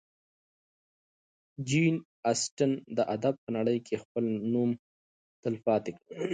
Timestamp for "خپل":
4.03-4.25